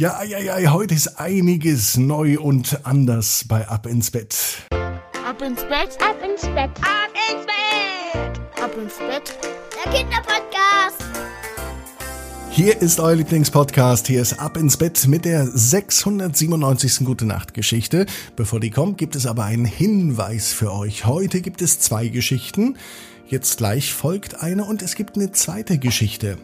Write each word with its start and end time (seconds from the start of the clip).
Ja, 0.00 0.22
ja, 0.22 0.38
ja, 0.38 0.72
heute 0.72 0.94
ist 0.94 1.20
einiges 1.20 1.98
neu 1.98 2.40
und 2.40 2.86
anders 2.86 3.44
bei 3.46 3.68
Ab 3.68 3.84
ins 3.84 4.10
Bett. 4.10 4.34
Ab 4.70 5.42
ins 5.42 5.60
Bett, 5.60 5.98
ab 6.00 6.16
ins 6.24 6.40
Bett, 6.40 6.70
ab 6.80 7.12
ins 7.28 7.44
Bett, 7.44 8.40
ab 8.64 8.70
ins 8.82 8.96
Bett. 8.96 9.38
Der 9.84 9.92
Kinderpodcast. 9.92 11.04
Hier 12.48 12.80
ist 12.80 12.98
euer 12.98 13.16
Lieblingspodcast. 13.16 14.06
Hier 14.06 14.22
ist 14.22 14.40
Ab 14.40 14.56
ins 14.56 14.78
Bett 14.78 15.06
mit 15.06 15.26
der 15.26 15.46
697. 15.46 17.04
Gute 17.04 17.26
Nacht 17.26 17.52
Geschichte. 17.52 18.06
Bevor 18.36 18.58
die 18.58 18.70
kommt, 18.70 18.96
gibt 18.96 19.16
es 19.16 19.26
aber 19.26 19.44
einen 19.44 19.66
Hinweis 19.66 20.54
für 20.54 20.72
euch. 20.72 21.04
Heute 21.04 21.42
gibt 21.42 21.60
es 21.60 21.78
zwei 21.78 22.08
Geschichten. 22.08 22.78
Jetzt 23.26 23.58
gleich 23.58 23.92
folgt 23.92 24.40
eine 24.42 24.64
und 24.64 24.80
es 24.80 24.94
gibt 24.94 25.16
eine 25.16 25.30
zweite 25.32 25.76
Geschichte. 25.76 26.38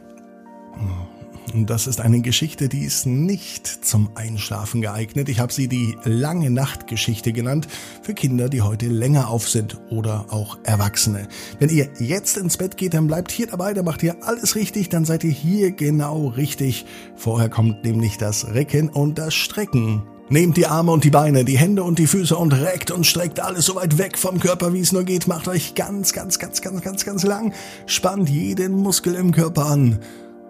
Das 1.55 1.87
ist 1.87 2.01
eine 2.01 2.21
Geschichte, 2.21 2.69
die 2.69 2.85
ist 2.85 3.07
nicht 3.07 3.67
zum 3.67 4.11
Einschlafen 4.17 4.81
geeignet. 4.81 5.29
Ich 5.29 5.39
habe 5.39 5.53
sie 5.53 5.69
die 5.69 5.97
lange 6.05 6.51
Nachtgeschichte 6.51 7.33
genannt 7.33 7.69
für 8.03 8.15
Kinder, 8.15 8.49
die 8.49 8.63
heute 8.63 8.87
länger 8.87 9.31
auf 9.31 9.49
sind 9.49 9.79
oder 9.91 10.27
auch 10.31 10.59
Erwachsene. 10.65 11.29
Wenn 11.61 11.71
ihr 11.71 11.89
jetzt 12.01 12.37
ins 12.37 12.57
Bett 12.57 12.77
geht, 12.77 12.95
dann 12.95 13.07
bleibt 13.07 13.31
hier 13.31 13.47
dabei, 13.47 13.75
dann 13.75 13.85
macht 13.85 14.03
ihr 14.03 14.17
alles 14.25 14.57
richtig, 14.57 14.89
dann 14.89 15.05
seid 15.05 15.23
ihr 15.23 15.31
hier 15.31 15.71
genau 15.71 16.29
richtig. 16.29 16.85
Vorher 17.15 17.49
kommt 17.49 17.85
nämlich 17.85 18.19
das 18.19 18.49
Recken 18.53 18.89
und 18.89 19.17
das 19.17 19.35
Strecken. 19.35 20.03
Nehmt 20.29 20.57
die 20.57 20.67
Arme 20.67 20.91
und 20.91 21.05
die 21.05 21.11
Beine, 21.11 21.45
die 21.45 21.57
Hände 21.57 21.85
und 21.85 22.01
die 22.01 22.09
Füße 22.09 22.37
und 22.37 22.53
reckt 22.53 22.91
und 22.91 23.07
streckt 23.07 23.39
alles 23.39 23.67
so 23.67 23.77
weit 23.77 23.97
weg 23.97 24.19
vom 24.19 24.41
Körper, 24.41 24.73
wie 24.73 24.81
es 24.81 24.91
nur 24.91 25.05
geht. 25.05 25.29
Macht 25.29 25.47
euch 25.47 25.77
ganz, 25.77 26.13
ganz, 26.13 26.41
ganz, 26.41 26.61
ganz, 26.61 26.83
ganz, 26.83 27.05
ganz 27.05 27.23
lang. 27.23 27.53
Spannt 27.87 28.29
jeden 28.29 28.73
Muskel 28.73 29.15
im 29.15 29.31
Körper 29.31 29.67
an. 29.67 30.01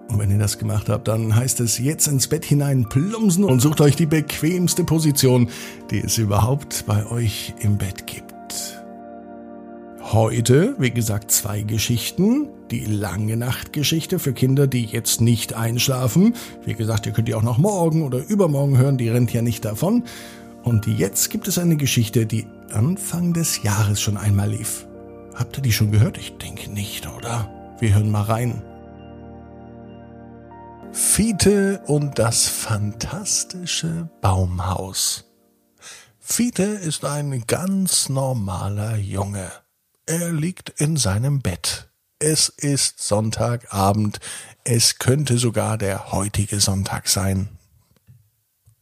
Und 0.08 0.18
wenn 0.18 0.30
ihr 0.30 0.38
das 0.38 0.58
gemacht 0.58 0.88
habt, 0.88 1.08
dann 1.08 1.34
heißt 1.34 1.60
es 1.60 1.78
jetzt 1.78 2.06
ins 2.06 2.28
Bett 2.28 2.44
hinein 2.44 2.88
plumpsen 2.88 3.44
und 3.44 3.60
sucht 3.60 3.80
euch 3.80 3.96
die 3.96 4.06
bequemste 4.06 4.84
Position, 4.84 5.48
die 5.90 6.00
es 6.00 6.18
überhaupt 6.18 6.84
bei 6.86 7.06
euch 7.06 7.54
im 7.58 7.76
Bett 7.76 8.06
gibt. 8.06 8.26
Heute, 10.12 10.76
wie 10.78 10.92
gesagt, 10.92 11.32
zwei 11.32 11.62
Geschichten. 11.62 12.48
Die 12.70 12.84
lange 12.84 13.36
Nachtgeschichte 13.36 14.18
für 14.18 14.32
Kinder, 14.32 14.66
die 14.66 14.84
jetzt 14.84 15.20
nicht 15.20 15.54
einschlafen. 15.54 16.34
Wie 16.64 16.74
gesagt, 16.74 17.06
ihr 17.06 17.12
könnt 17.12 17.28
die 17.28 17.34
auch 17.34 17.42
noch 17.42 17.58
morgen 17.58 18.02
oder 18.02 18.24
übermorgen 18.26 18.78
hören, 18.78 18.98
die 18.98 19.08
rennt 19.08 19.32
ja 19.32 19.42
nicht 19.42 19.64
davon. 19.64 20.04
Und 20.62 20.86
jetzt 20.86 21.30
gibt 21.30 21.48
es 21.48 21.58
eine 21.58 21.76
Geschichte, 21.76 22.26
die 22.26 22.46
Anfang 22.72 23.32
des 23.32 23.62
Jahres 23.62 24.00
schon 24.00 24.16
einmal 24.16 24.50
lief. 24.50 24.86
Habt 25.34 25.58
ihr 25.58 25.62
die 25.62 25.72
schon 25.72 25.92
gehört? 25.92 26.18
Ich 26.18 26.38
denke 26.38 26.72
nicht, 26.72 27.08
oder? 27.16 27.50
Wir 27.78 27.94
hören 27.94 28.10
mal 28.10 28.22
rein. 28.22 28.62
Fiete 30.92 31.82
und 31.86 32.18
das 32.18 32.46
fantastische 32.46 34.08
Baumhaus. 34.20 35.24
Fiete 36.18 36.62
ist 36.62 37.04
ein 37.04 37.44
ganz 37.46 38.08
normaler 38.08 38.96
Junge. 38.96 39.50
Er 40.06 40.32
liegt 40.32 40.70
in 40.80 40.96
seinem 40.96 41.40
Bett. 41.40 41.88
Es 42.18 42.48
ist 42.48 43.02
Sonntagabend. 43.02 44.20
Es 44.64 44.98
könnte 44.98 45.38
sogar 45.38 45.78
der 45.78 46.12
heutige 46.12 46.60
Sonntag 46.60 47.08
sein. 47.08 47.48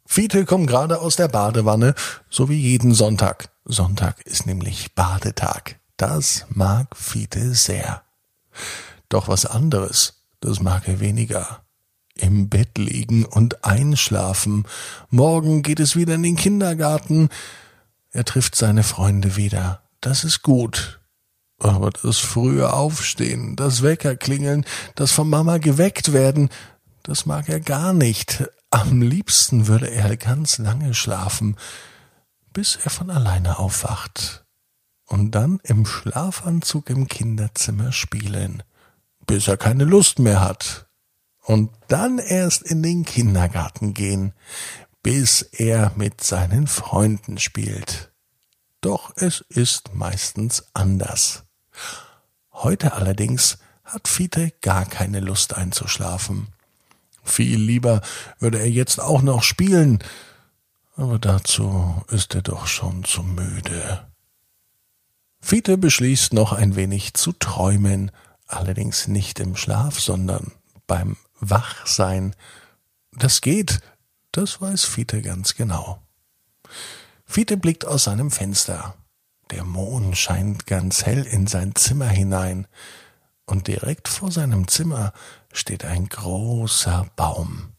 Fiete 0.06 0.44
kommt 0.44 0.68
gerade 0.68 1.00
aus 1.00 1.16
der 1.16 1.28
Badewanne, 1.28 1.94
so 2.30 2.48
wie 2.48 2.60
jeden 2.60 2.94
Sonntag. 2.94 3.50
Sonntag 3.64 4.20
ist 4.26 4.46
nämlich 4.46 4.94
Badetag. 4.94 5.80
Das 5.96 6.46
mag 6.50 6.96
Fiete 6.96 7.54
sehr. 7.54 8.02
Doch 9.08 9.28
was 9.28 9.46
anderes, 9.46 10.24
das 10.40 10.60
mag 10.60 10.86
er 10.88 11.00
weniger 11.00 11.63
im 12.16 12.48
Bett 12.48 12.78
liegen 12.78 13.24
und 13.24 13.64
einschlafen. 13.64 14.64
Morgen 15.10 15.62
geht 15.62 15.80
es 15.80 15.96
wieder 15.96 16.14
in 16.14 16.22
den 16.22 16.36
Kindergarten. 16.36 17.28
Er 18.10 18.24
trifft 18.24 18.54
seine 18.54 18.82
Freunde 18.82 19.36
wieder. 19.36 19.82
Das 20.00 20.24
ist 20.24 20.42
gut. 20.42 21.00
Aber 21.58 21.90
das 21.90 22.18
frühe 22.18 22.72
Aufstehen, 22.72 23.56
das 23.56 23.82
Weckerklingeln, 23.82 24.64
das 24.96 25.12
von 25.12 25.28
Mama 25.28 25.58
geweckt 25.58 26.12
werden, 26.12 26.50
das 27.02 27.26
mag 27.26 27.48
er 27.48 27.60
gar 27.60 27.92
nicht. 27.92 28.44
Am 28.70 29.02
liebsten 29.02 29.66
würde 29.66 29.90
er 29.90 30.16
ganz 30.16 30.58
lange 30.58 30.94
schlafen, 30.94 31.56
bis 32.52 32.76
er 32.76 32.90
von 32.90 33.10
alleine 33.10 33.58
aufwacht. 33.58 34.44
Und 35.06 35.32
dann 35.32 35.60
im 35.62 35.86
Schlafanzug 35.86 36.90
im 36.90 37.08
Kinderzimmer 37.08 37.92
spielen, 37.92 38.62
bis 39.26 39.48
er 39.48 39.56
keine 39.56 39.84
Lust 39.84 40.18
mehr 40.18 40.40
hat, 40.40 40.86
und 41.44 41.70
dann 41.88 42.18
erst 42.18 42.62
in 42.62 42.82
den 42.82 43.04
Kindergarten 43.04 43.94
gehen, 43.94 44.32
bis 45.02 45.42
er 45.42 45.92
mit 45.96 46.22
seinen 46.22 46.66
Freunden 46.66 47.38
spielt. 47.38 48.12
Doch 48.80 49.12
es 49.16 49.44
ist 49.48 49.94
meistens 49.94 50.64
anders. 50.74 51.44
Heute 52.52 52.94
allerdings 52.94 53.58
hat 53.84 54.08
Fiete 54.08 54.52
gar 54.62 54.86
keine 54.86 55.20
Lust 55.20 55.54
einzuschlafen. 55.54 56.48
Viel 57.22 57.58
lieber 57.58 58.00
würde 58.38 58.58
er 58.58 58.70
jetzt 58.70 59.00
auch 59.00 59.22
noch 59.22 59.42
spielen, 59.42 59.98
aber 60.96 61.18
dazu 61.18 62.02
ist 62.08 62.34
er 62.34 62.42
doch 62.42 62.66
schon 62.66 63.04
zu 63.04 63.22
müde. 63.22 64.06
Fiete 65.40 65.76
beschließt 65.76 66.32
noch 66.32 66.52
ein 66.52 66.76
wenig 66.76 67.14
zu 67.14 67.32
träumen, 67.32 68.10
allerdings 68.46 69.08
nicht 69.08 69.40
im 69.40 69.56
Schlaf, 69.56 70.00
sondern 70.00 70.52
beim 70.86 71.16
wach 71.40 71.86
sein. 71.86 72.34
Das 73.12 73.40
geht, 73.40 73.80
das 74.32 74.60
weiß 74.60 74.84
Fiete 74.84 75.22
ganz 75.22 75.54
genau. 75.54 76.02
Fiete 77.24 77.56
blickt 77.56 77.84
aus 77.84 78.04
seinem 78.04 78.30
Fenster. 78.30 78.94
Der 79.50 79.64
Mond 79.64 80.16
scheint 80.16 80.66
ganz 80.66 81.04
hell 81.04 81.24
in 81.24 81.46
sein 81.46 81.74
Zimmer 81.74 82.08
hinein, 82.08 82.66
und 83.46 83.68
direkt 83.68 84.08
vor 84.08 84.30
seinem 84.30 84.68
Zimmer 84.68 85.12
steht 85.52 85.84
ein 85.84 86.08
großer 86.08 87.10
Baum. 87.14 87.74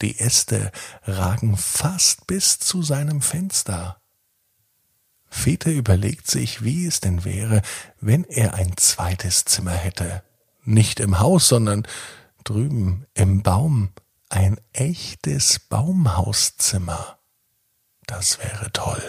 Die 0.00 0.18
Äste 0.18 0.72
ragen 1.02 1.56
fast 1.56 2.26
bis 2.26 2.58
zu 2.58 2.82
seinem 2.82 3.20
Fenster. 3.20 4.00
Fiete 5.28 5.70
überlegt 5.70 6.30
sich, 6.30 6.62
wie 6.62 6.86
es 6.86 7.00
denn 7.00 7.24
wäre, 7.24 7.62
wenn 8.00 8.24
er 8.24 8.54
ein 8.54 8.76
zweites 8.76 9.44
Zimmer 9.44 9.72
hätte. 9.72 10.22
Nicht 10.64 11.00
im 11.00 11.18
Haus, 11.18 11.48
sondern 11.48 11.86
drüben 12.44 13.06
im 13.14 13.42
Baum 13.42 13.90
ein 14.28 14.60
echtes 14.72 15.58
Baumhauszimmer. 15.58 17.18
Das 18.06 18.38
wäre 18.38 18.70
toll. 18.72 19.02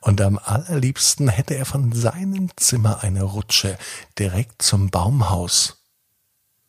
Und 0.00 0.20
am 0.20 0.38
allerliebsten 0.38 1.28
hätte 1.28 1.54
er 1.54 1.64
von 1.66 1.92
seinem 1.92 2.50
Zimmer 2.56 3.02
eine 3.02 3.22
Rutsche 3.22 3.78
direkt 4.18 4.62
zum 4.62 4.90
Baumhaus. 4.90 5.84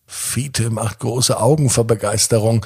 Fiete 0.05 0.69
macht 0.69 0.99
große 0.99 1.39
Augen 1.39 1.69
vor 1.69 1.87
Begeisterung. 1.87 2.65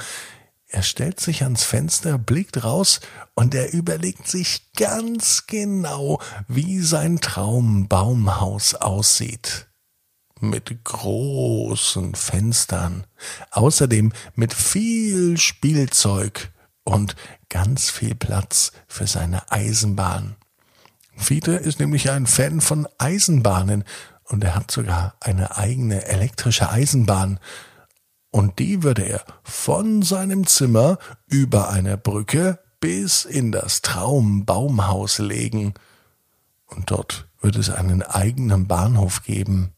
Er 0.66 0.82
stellt 0.82 1.18
sich 1.18 1.44
ans 1.44 1.64
Fenster, 1.64 2.18
blickt 2.18 2.62
raus 2.62 3.00
und 3.34 3.54
er 3.54 3.72
überlegt 3.72 4.28
sich 4.28 4.70
ganz 4.74 5.46
genau, 5.46 6.20
wie 6.46 6.80
sein 6.80 7.20
Traumbaumhaus 7.20 8.74
aussieht 8.74 9.67
mit 10.40 10.84
großen 10.84 12.14
Fenstern, 12.14 13.06
außerdem 13.50 14.12
mit 14.34 14.54
viel 14.54 15.36
Spielzeug 15.38 16.52
und 16.84 17.16
ganz 17.48 17.90
viel 17.90 18.14
Platz 18.14 18.72
für 18.86 19.06
seine 19.06 19.50
Eisenbahn. 19.50 20.36
Fiete 21.16 21.52
ist 21.52 21.80
nämlich 21.80 22.10
ein 22.10 22.26
Fan 22.26 22.60
von 22.60 22.88
Eisenbahnen 22.98 23.84
und 24.24 24.44
er 24.44 24.54
hat 24.54 24.70
sogar 24.70 25.14
eine 25.20 25.56
eigene 25.56 26.06
elektrische 26.06 26.70
Eisenbahn. 26.70 27.40
Und 28.30 28.58
die 28.58 28.82
würde 28.82 29.02
er 29.02 29.24
von 29.42 30.02
seinem 30.02 30.46
Zimmer 30.46 30.98
über 31.26 31.70
eine 31.70 31.96
Brücke 31.96 32.58
bis 32.80 33.24
in 33.24 33.52
das 33.52 33.82
Traumbaumhaus 33.82 35.18
legen. 35.18 35.74
Und 36.66 36.90
dort 36.90 37.28
wird 37.40 37.56
es 37.56 37.70
einen 37.70 38.02
eigenen 38.02 38.68
Bahnhof 38.68 39.22
geben. 39.24 39.72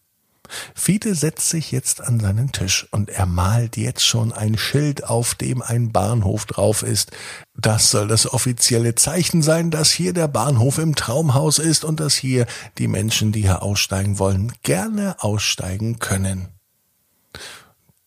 Fiete 0.75 1.15
setzt 1.15 1.49
sich 1.49 1.71
jetzt 1.73 2.01
an 2.01 2.21
seinen 2.21 2.53
Tisch 2.53 2.87
und 2.91 3.11
er 3.11 3.27
malt 3.27 3.77
jetzt 3.77 4.05
schon 4.05 4.33
ein 4.33 4.59
Schild, 4.59 5.05
auf 5.05 5.35
dem 5.35 5.63
ein 5.63 5.93
Bahnhof 5.93 6.47
drauf 6.47 6.83
ist. 6.83 7.13
Das 7.57 7.91
soll 7.91 8.09
das 8.09 8.33
offizielle 8.33 8.95
Zeichen 8.95 9.43
sein, 9.43 9.71
dass 9.71 9.91
hier 9.91 10.13
der 10.13 10.29
Bahnhof 10.29 10.79
im 10.79 10.95
Traumhaus 10.95 11.59
ist 11.59 11.85
und 11.85 12.01
dass 12.01 12.15
hier 12.15 12.47
die 12.79 12.89
Menschen, 12.89 13.33
die 13.33 13.43
hier 13.43 13.63
aussteigen 13.63 14.19
wollen, 14.19 14.53
gerne 14.63 15.17
aussteigen 15.19 15.99
können. 15.99 16.49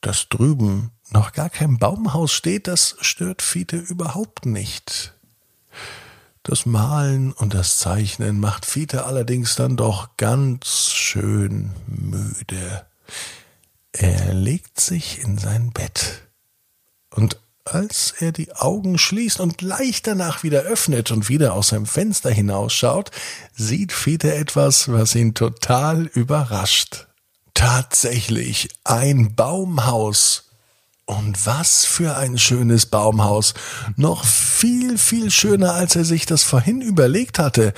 Dass 0.01 0.27
drüben 0.29 0.91
noch 1.11 1.31
gar 1.31 1.49
kein 1.49 1.77
Baumhaus 1.77 2.33
steht, 2.33 2.67
das 2.67 2.95
stört 3.01 3.41
Fiete 3.41 3.77
überhaupt 3.77 4.45
nicht. 4.45 5.13
Das 6.43 6.65
Malen 6.65 7.31
und 7.31 7.53
das 7.53 7.77
Zeichnen 7.79 8.39
macht 8.39 8.65
Fiete 8.65 9.05
allerdings 9.05 9.55
dann 9.55 9.77
doch 9.77 10.17
ganz 10.17 10.91
schön 10.91 11.71
müde. 11.87 12.85
Er 13.93 14.33
legt 14.33 14.79
sich 14.79 15.21
in 15.21 15.37
sein 15.37 15.71
Bett. 15.71 16.23
Und 17.09 17.39
Als 17.65 18.13
er 18.19 18.33
die 18.33 18.53
Augen 18.53 18.97
schließt 18.97 19.39
und 19.39 19.61
leicht 19.61 20.05
danach 20.07 20.43
wieder 20.43 20.63
öffnet 20.63 21.11
und 21.11 21.29
wieder 21.29 21.53
aus 21.53 21.69
seinem 21.69 21.85
Fenster 21.85 22.29
hinausschaut, 22.29 23.09
sieht 23.55 23.93
Fiete 23.93 24.35
etwas, 24.35 24.91
was 24.91 25.15
ihn 25.15 25.33
total 25.33 26.07
überrascht. 26.07 27.07
Tatsächlich 27.53 28.67
ein 28.83 29.33
Baumhaus. 29.35 30.49
Und 31.05 31.45
was 31.45 31.85
für 31.85 32.15
ein 32.15 32.37
schönes 32.37 32.85
Baumhaus. 32.85 33.53
Noch 33.97 34.23
viel, 34.23 34.97
viel 34.97 35.31
schöner, 35.31 35.73
als 35.73 35.95
er 35.95 36.05
sich 36.05 36.25
das 36.25 36.43
vorhin 36.43 36.81
überlegt 36.81 37.39
hatte. 37.39 37.73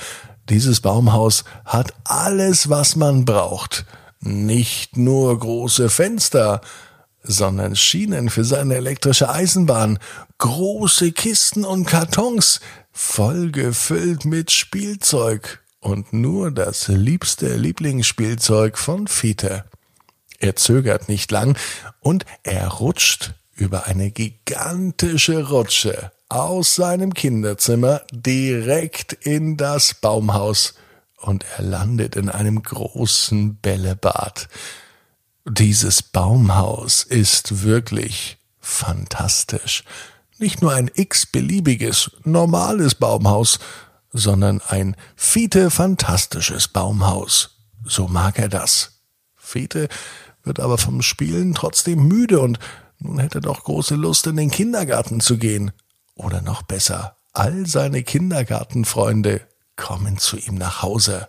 Dieses 0.48 0.80
Baumhaus 0.80 1.44
hat 1.64 1.92
alles, 2.04 2.70
was 2.70 2.94
man 2.94 3.24
braucht. 3.24 3.84
Nicht 4.20 4.96
nur 4.96 5.36
große 5.38 5.90
Fenster, 5.90 6.60
sondern 7.22 7.74
Schienen 7.74 8.30
für 8.30 8.44
seine 8.44 8.76
elektrische 8.76 9.28
Eisenbahn, 9.28 9.98
große 10.38 11.10
Kisten 11.10 11.64
und 11.64 11.86
Kartons, 11.86 12.60
voll 12.92 13.50
gefüllt 13.50 14.24
mit 14.24 14.52
Spielzeug 14.52 15.62
und 15.80 16.12
nur 16.12 16.52
das 16.52 16.88
liebste 16.88 17.56
Lieblingsspielzeug 17.56 18.78
von 18.78 19.08
Fiete. 19.08 19.64
Er 20.38 20.56
zögert 20.56 21.08
nicht 21.08 21.30
lang 21.30 21.58
und 22.00 22.24
er 22.42 22.68
rutscht 22.68 23.34
über 23.54 23.86
eine 23.86 24.10
gigantische 24.10 25.48
Rutsche 25.48 26.12
aus 26.28 26.74
seinem 26.74 27.14
Kinderzimmer 27.14 28.02
direkt 28.12 29.12
in 29.12 29.56
das 29.56 29.94
Baumhaus 29.94 30.74
und 31.16 31.44
er 31.56 31.64
landet 31.64 32.16
in 32.16 32.28
einem 32.28 32.62
großen 32.62 33.56
Bällebad. 33.56 34.48
Dieses 35.44 36.02
Baumhaus 36.02 37.04
ist 37.04 37.62
wirklich 37.62 38.38
fantastisch. 38.60 39.84
Nicht 40.38 40.60
nur 40.60 40.72
ein 40.72 40.90
x-beliebiges, 40.92 42.10
normales 42.24 42.94
Baumhaus, 42.94 43.58
sondern 44.12 44.60
ein 44.68 44.96
Fiete 45.14 45.70
fantastisches 45.70 46.68
Baumhaus. 46.68 47.58
So 47.84 48.08
mag 48.08 48.38
er 48.38 48.48
das. 48.48 49.02
Fiete 49.36 49.88
wird 50.46 50.60
aber 50.60 50.78
vom 50.78 51.02
Spielen 51.02 51.54
trotzdem 51.54 52.06
müde 52.06 52.40
und 52.40 52.58
nun 52.98 53.18
hätte 53.18 53.40
doch 53.40 53.64
große 53.64 53.94
Lust, 53.94 54.26
in 54.26 54.36
den 54.36 54.50
Kindergarten 54.50 55.20
zu 55.20 55.36
gehen. 55.38 55.72
Oder 56.14 56.40
noch 56.40 56.62
besser, 56.62 57.16
all 57.32 57.66
seine 57.66 58.02
Kindergartenfreunde 58.02 59.42
kommen 59.76 60.16
zu 60.18 60.38
ihm 60.38 60.54
nach 60.54 60.82
Hause. 60.82 61.28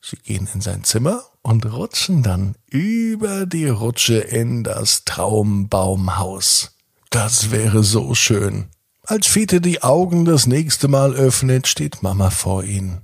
Sie 0.00 0.16
gehen 0.16 0.48
in 0.52 0.60
sein 0.60 0.82
Zimmer 0.84 1.22
und 1.42 1.66
rutschen 1.66 2.22
dann 2.22 2.56
über 2.68 3.46
die 3.46 3.68
Rutsche 3.68 4.18
in 4.18 4.64
das 4.64 5.04
Traumbaumhaus. 5.04 6.76
Das 7.10 7.50
wäre 7.50 7.84
so 7.84 8.14
schön. 8.14 8.66
Als 9.04 9.28
Fiete 9.28 9.60
die 9.60 9.82
Augen 9.84 10.24
das 10.24 10.48
nächste 10.48 10.88
Mal 10.88 11.14
öffnet, 11.14 11.68
steht 11.68 12.02
Mama 12.02 12.30
vor 12.30 12.64
ihn. 12.64 13.02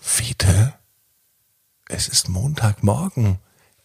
Fiete, 0.00 0.74
es 1.96 2.08
ist 2.08 2.28
Montagmorgen. 2.28 3.38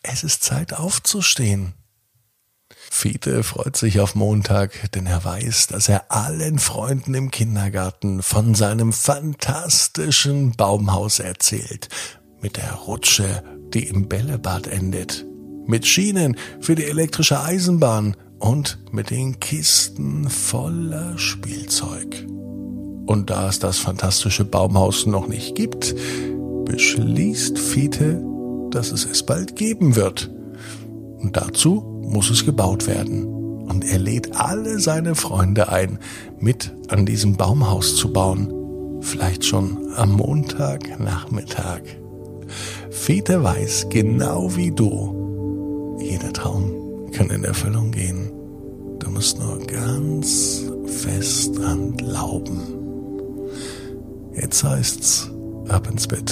Es 0.03 0.23
ist 0.23 0.43
Zeit 0.43 0.73
aufzustehen. 0.73 1.73
Fiete 2.89 3.41
freut 3.43 3.77
sich 3.77 4.01
auf 4.01 4.15
Montag, 4.15 4.91
denn 4.91 5.05
er 5.05 5.23
weiß, 5.23 5.67
dass 5.67 5.87
er 5.87 6.11
allen 6.11 6.59
Freunden 6.59 7.13
im 7.13 7.31
Kindergarten 7.31 8.21
von 8.21 8.53
seinem 8.53 8.91
fantastischen 8.91 10.51
Baumhaus 10.57 11.19
erzählt, 11.19 11.87
mit 12.41 12.57
der 12.57 12.73
Rutsche, 12.73 13.43
die 13.73 13.87
im 13.87 14.09
Bällebad 14.09 14.67
endet, 14.67 15.25
mit 15.65 15.87
Schienen 15.87 16.35
für 16.59 16.75
die 16.75 16.85
elektrische 16.85 17.39
Eisenbahn 17.41 18.17
und 18.39 18.79
mit 18.91 19.09
den 19.09 19.39
Kisten 19.39 20.29
voller 20.29 21.17
Spielzeug. 21.17 22.25
Und 23.05 23.29
da 23.29 23.47
es 23.47 23.59
das 23.59 23.77
fantastische 23.77 24.43
Baumhaus 24.43 25.05
noch 25.05 25.27
nicht 25.27 25.55
gibt, 25.55 25.95
beschließt 26.71 27.59
Fiete, 27.59 28.23
dass 28.69 28.93
es 28.93 29.05
es 29.05 29.23
bald 29.23 29.57
geben 29.57 29.97
wird. 29.97 30.31
Und 31.19 31.35
dazu 31.35 32.01
muss 32.07 32.29
es 32.29 32.45
gebaut 32.45 32.87
werden. 32.87 33.25
Und 33.25 33.83
er 33.83 33.99
lädt 33.99 34.35
alle 34.37 34.79
seine 34.79 35.15
Freunde 35.15 35.69
ein, 35.69 35.99
mit 36.39 36.73
an 36.87 37.05
diesem 37.05 37.35
Baumhaus 37.35 37.97
zu 37.97 38.13
bauen. 38.13 38.53
Vielleicht 39.01 39.43
schon 39.45 39.77
am 39.97 40.13
Montagnachmittag. 40.13 41.81
Fiete 42.89 43.43
weiß, 43.43 43.87
genau 43.89 44.55
wie 44.55 44.71
du, 44.71 45.97
jeder 45.99 46.31
Traum 46.31 47.11
kann 47.11 47.29
in 47.29 47.43
Erfüllung 47.43 47.91
gehen. 47.91 48.31
Du 48.99 49.09
musst 49.09 49.39
nur 49.39 49.59
ganz 49.67 50.63
fest 50.85 51.57
dran 51.57 51.97
glauben. 51.97 52.61
Jetzt 54.33 54.63
heißt's, 54.63 55.31
ab 55.67 55.87
ins 55.89 56.07
Bett. 56.07 56.31